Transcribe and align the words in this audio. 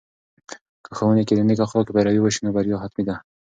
که 0.85 0.89
ښوونې 0.97 1.23
کې 1.27 1.33
د 1.35 1.41
نیکو 1.47 1.63
اخلاقو 1.65 1.95
پیروي 1.95 2.19
وسي، 2.21 2.39
نو 2.43 2.49
بریا 2.55 2.77
حتمي 2.83 3.03
ده. 3.07 3.15